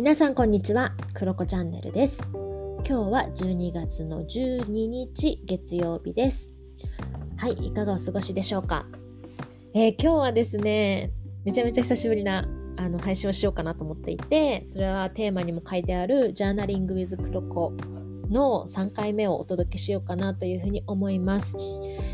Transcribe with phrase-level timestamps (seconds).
[0.00, 2.26] 皆さんこんにちは、クロコチャンネルです。
[2.32, 6.54] 今日は12月の12日月曜日です。
[7.36, 8.86] はい、いかがお過ごしでしょうか？
[9.74, 11.12] えー、今日はですね、
[11.44, 12.48] めちゃめちゃ久しぶりな
[12.78, 17.74] あの配信をしようかなと思っていて、それはテーマにも書いてあるジャーナリング with クロコ
[18.30, 21.56] の3回目をお届けしようかなというふうに思います。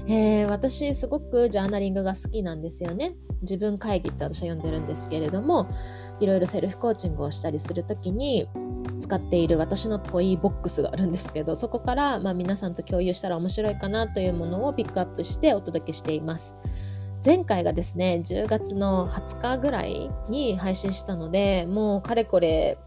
[0.08, 3.14] えー、私すごくジャーナリングが好きなんですよね。
[3.42, 5.68] 自分会議って私は呼んでるんですけれども
[6.20, 8.48] いろいろセルフコーチングをしたりする時に
[8.98, 16.56] 使っている私の問いボックスがあるんですけどそこから、まあ、皆さんと共有したら面白いかなというものをピックアップしてお届けしています。
[17.24, 22.78] 前回がですね10月の20日ぐらいに配信したのでもうかれこれ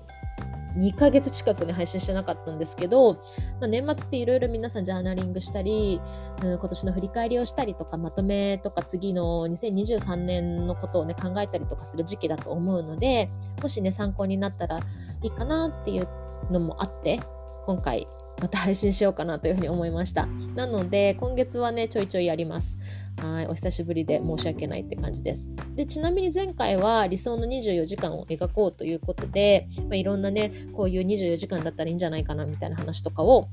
[0.78, 3.16] 2ヶ月近くね配信してなかったんですけど、
[3.60, 6.00] まあ、年末っていろいろ皆さんジャーナリングしたり、
[6.44, 13.30] うん、今年の振り返りをしたりとかまとめとか次の2023年のことをね考えたりとかする時期だと思うので
[13.62, 16.08] もしね参考になったらいいかなっていう
[16.52, 17.20] のもあって
[17.66, 18.08] 今回
[18.42, 20.26] また配信しようかなというふうに思いました。
[20.56, 22.80] なので、今月はね、ちょいちょいやります。
[23.22, 25.52] はい、お久しぶりで申し訳ないって感じです。
[25.76, 33.50] で、ちなみに前回は理想の24時間を描こうということで、まあ、いろんなね、こういう24時間だったらいいんじゃないかなみたいな話とかを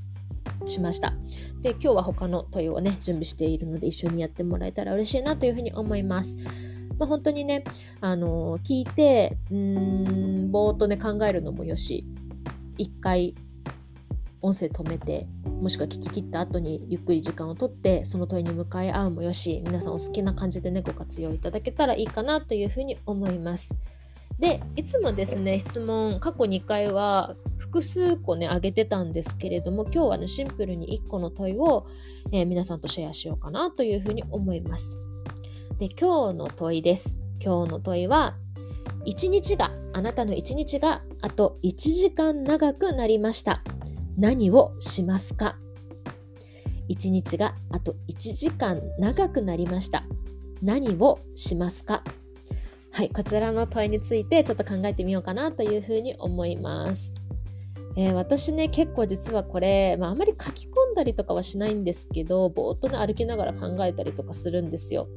[0.67, 1.13] しました。
[1.61, 6.37] で、今日は他の問いをね、準備しているので、一緒にやってもらえたら嬉しいなというふうに思います。
[6.97, 7.63] まあ、本当にね、
[8.01, 12.05] あのー、聞いて、うーん、ぼーっとね、考えるのもよし、
[12.77, 13.35] 一回
[14.41, 23.75] 音声止めてもしくは聞き切った後にゆっくり時間をとってその問いに向かい合うもよし皆さんお好きな感じでねご活用いただけたらいいかなというふうに思います。
[24.39, 31.87] でいつもですね質問過去2回は複数個ね上げてたんですけれども今日はねシンプルに1個の問いを、
[32.31, 34.99] えー、皆さんとシェアしようかなというふうに思います。
[35.79, 37.19] で今日の問いです。
[37.43, 38.35] 今日の問いは
[39.05, 43.63] 1日があなたの1日があと1時間長くなりました。
[44.17, 45.57] 何をしますか？
[46.87, 50.03] 一日があと1時間長くなりました。
[50.61, 52.03] 何をしますか？
[52.91, 57.15] はい、こちらの問いについてちょっと考えてみようかなというふうに思います。
[57.95, 65.07] えー、私ね結構実はこれ、まあ、あまり書き込んだりとかはしないんですけどぼーっとね歩きながら考えたりとかするんですよ。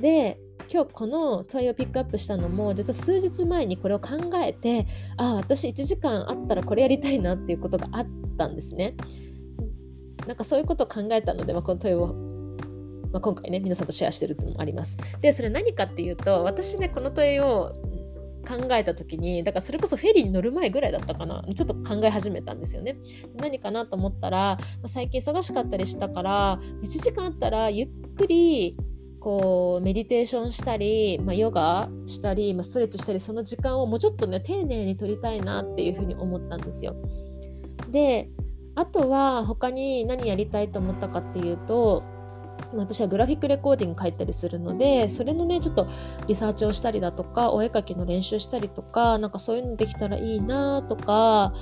[0.00, 0.40] で
[0.72, 4.86] 今日この問いをピックアップしたのも実は数日前にこれを考えて
[5.16, 8.06] ああ私1時間あったらこれやりたいなっていうことがあっ
[8.38, 8.94] たんですね。
[10.26, 12.14] なんかそういうことを考えたので、まあ、この問いを、
[13.10, 14.96] まあ、今回ね皆さんとシェアしてるっていうのもあります。
[15.20, 17.72] でそれ何かっていうと私ねこの問いを
[18.46, 22.96] 考えた時にだからそれこそフェリーに乗る前ぐらいだったかなちょっと考え始めたんですよね。
[23.34, 28.76] 何かなと思ったら、ま、最近忙しかったりしたから1時間あったらゆっくり
[29.20, 36.96] こうメディテーションしたり、まあ、ヨガしたり、まあ、ストレッチしたりその時間をもうちょっとね丁寧に取りたいなっていうふうに思ったんですよ。
[37.90, 38.30] で
[38.74, 42.02] あとは他に何やりたいと思ったかっていうと
[42.74, 45.86] 私はグラフィックレコーディング書いたりするのでそれのねちょっと
[46.28, 51.52] リサーチをしたりだとかお絵かきの練習したりとかなんかそういうのできたらいいなとか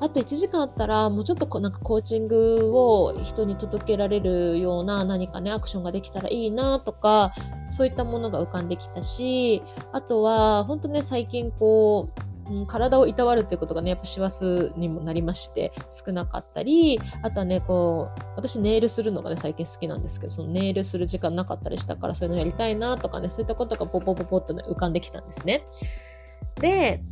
[0.00, 7.32] あと1時間あったらもうちょっとこなんかコーチングを人に届けられるような何かねアクションができたらいいなとか
[7.70, 12.28] そういったものが浮かんできたしあとは本当ね最近こう、
[12.66, 25.64] 体をいたわるっていうことがね、やっぱ師走にもなりまして、少なかったり、あとはね、こう、私ネイルするのがね、最近好きなんですけど、そのネイルする時間なかったりしたから、そういうのやりたいなとかね、そういったことがポポポポッとね、浮かんできたんですね。
[26.56, 27.02] で、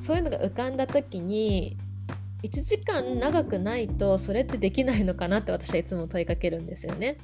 [0.00, 1.76] そういうのが浮かんだ時に
[2.42, 7.18] 1時間長くないとそれってできないのかなって私はいつも問いかけるんですよね。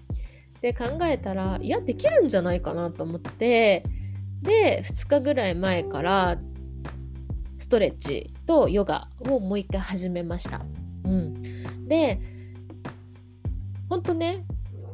[0.61, 3.83] で考えたらいやできるんじゃないかなと思って
[4.43, 6.39] で2日ぐらい前から
[7.59, 10.65] ストレッチとヨガをもう一回始めました。
[11.05, 12.21] うん、で
[13.89, 14.45] ほんとね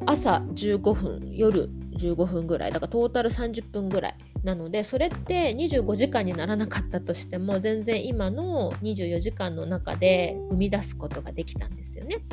[0.07, 2.73] 朝15分夜15分ぐらい。
[2.73, 12.25] だからトータル30分ぐらいなのでそれって25時間にならなかったとしても全然今の24時間の中で生み出すことができたんですよね。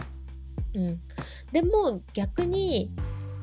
[0.76, 1.02] うん、
[1.52, 2.92] でも逆に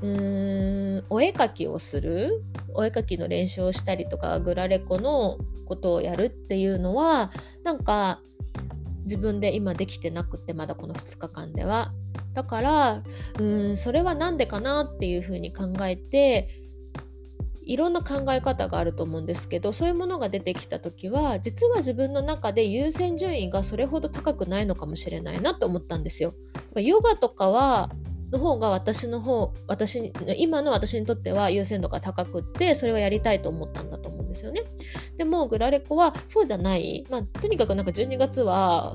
[0.03, 7.31] うーんお絵かきをするお絵かきの練習をしたりとかグラレコのことをやるっていうのは
[7.65, 8.21] なんか
[9.03, 11.93] 自分で今できてなくてまだこの2日間では。
[12.37, 13.03] だから
[13.39, 16.51] うんそれは何でかなっていうふうに考えて
[17.65, 26.35] いろんな考え方があると思うんですけどそういうものが出てきた時は実は自分の中で優先順位がそれほど高くないのかもしれないなと思ったんですよ。
[26.77, 27.91] ヨガとかは
[28.31, 34.63] の方が私の方私今の私にとっては優先度が高くってそれはやりたいと思ったんだと思うんですよね。
[35.17, 38.95] でもグラレコはそうじゃない、まあ、とにかくなんか12月は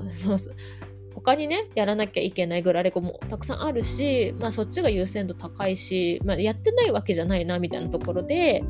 [1.24, 8.64] 他にねやらなきゃいけないグラレコもたくさんあるし、まあ、そっちが優先度高いし、まあ、やってないわけじゃないなみたいなところで、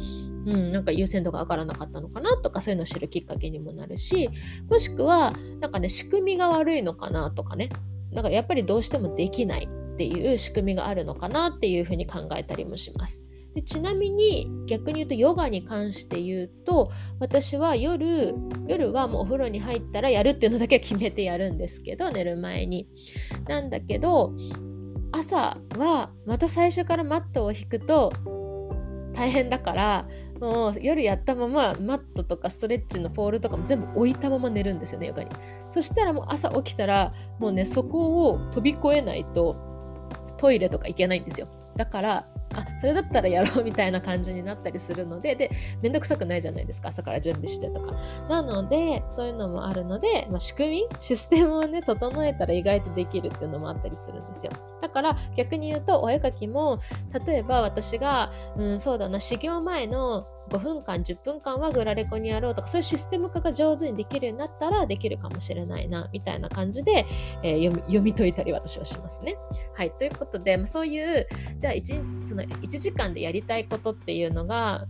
[0.47, 4.29] うん、なんか優先度が上がらなかったのかなとかそういうのを知るきっかけにもなるし
[4.69, 7.71] もしくはなんかね仕組みが悪いのかなとかね
[8.13, 13.32] だからやっぱりどうしてもできないっていう仕組みがあるのかなっていうふうに考えたりもします。
[13.55, 16.91] でちなみに逆に言うとヨガに関して言うと
[17.21, 18.35] 私は夜
[18.67, 22.89] 夜はもうお風呂に入ったらやるっていうのだけは決めてやるんですけど寝る前に。
[23.47, 24.33] なんだけど
[25.13, 28.13] 朝はまた最初からマットを引くと
[29.15, 30.09] 大変だから
[30.41, 35.31] もう夜やったままマットとかストレッチのポールとかも全部置いたまま寝るんですよねヨガに。
[35.69, 39.57] そしたらもう朝起きたらもうねそこを飛び越えないと
[40.39, 41.49] トイレとか行けないんですよ。
[41.77, 45.51] だからあそれだったらやろうみたいな感じになったりするのでで
[45.83, 47.95] 面倒くさくないじゃないですか朝から準備してとか。
[48.29, 54.53] なのでそういうのもあるので、まあ、仕組みシステムをね整えたら意外とできるっていうのもあったりするんですよ。
[54.81, 56.81] だから逆に言うとお絵かきも
[57.27, 67.07] 例えば私がうんそうだな始業前の5分間10分間はグラレコにやろうとかそういうシステム化が上手にできるようになったらできるかもしれないなみたいな感じで、
[67.43, 69.37] えー、読み解いたり私はしますね。
[69.75, 71.27] はいということでそういう
[71.59, 74.87] じゃあ 1, その1時間でやりたいことっていうのが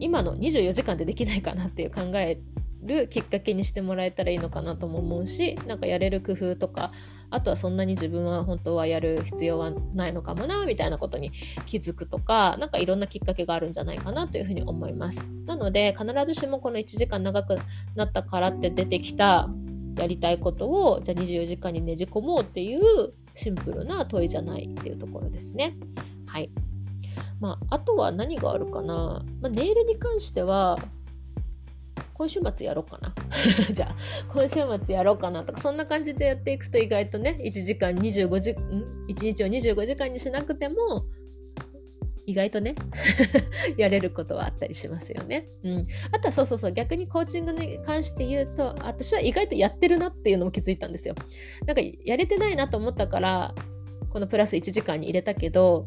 [0.00, 2.40] 今の24時間でできないかなっていう考え
[2.82, 6.92] るきっかけにしてもらえたらいいのかなとも思うしなんかやれる工夫とか
[7.30, 11.30] あとはそんなに自分は本当はやる必要はないのかもなみたいなことに
[11.66, 15.30] 気づくとか何かいろんなきっかけがあるんじゃないかなというふうに思います。
[15.46, 17.58] なので必ずしもこの1時間長く
[17.94, 19.48] なったからって出てきた
[19.96, 25.76] やりたいことをじゃあ24時間にねじ込もうっていうシンプルな問いじゃないっていうところですね。
[26.26, 26.50] はい。
[27.40, 30.78] まあ、あとは何があるかな、まあ、ネイルに関しては
[32.18, 33.14] 今週末やろうかな。
[33.72, 33.96] じゃあ
[34.32, 41.06] 今週末やろうかなとかそんな感じでやっていくと意外とね1時間25時ん？1日を25時間にしなくても
[42.26, 42.74] 意外とね
[43.78, 45.46] やれることはあったりしますよね。
[45.62, 51.14] うん、あとはそうそうそう逆にコーチングに関して言うと私は意外とやってるなっていうのも気づいたんですよ。
[51.66, 53.54] なんかやれてないなと思ったから
[54.10, 55.86] このプラス1時間に入れたけど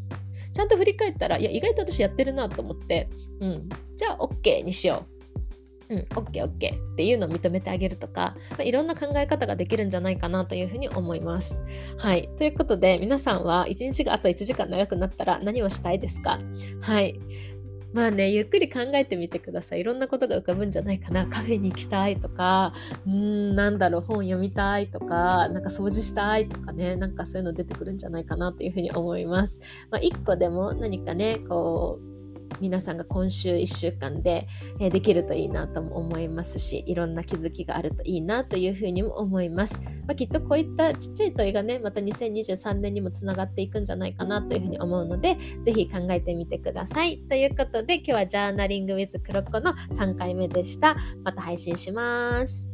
[0.52, 5.11] ちゃんと振り返ったらいや意外と私やってるなと思って、うん、じゃあ OK にしよう。
[5.92, 11.58] ううん、OKOK っていうのを認めてあげるとか、まあ、いろんな考え方ができるんじゃないかなというふうに思います。
[11.98, 12.28] はい。
[12.38, 16.38] ということで、皆さんは1日があと1時間長くなったら何をしたいですか？
[16.80, 17.20] はい。
[17.92, 19.80] まあね、ゆっくり考えてみてください。
[19.80, 21.26] いろんなことが浮かぶんじゃないかな。
[21.26, 22.72] カフェに行きたいとか、
[23.06, 29.60] うん、なんだろう、本読みたいとか、なんか掃除したいとかね、なんかそういうの出てくるんじゃないかなというふうに思います。
[29.90, 32.11] まあ、一個でも何かね、こう、
[32.60, 34.46] 皆さんが今週1週間で、
[34.78, 47.18] えできるといいなとも思いますしいろんな気づきがあるといいなというふうにも思います、まあ、きっとこういったちっちゃい問いがねまた2023年にもつながっていくんじゃないかなというふうに思うのでぜひ考えてみてください。
[47.28, 50.96] ということで今日はジャーナリング with クロコの3回目でした。
[51.24, 52.71] また配信します。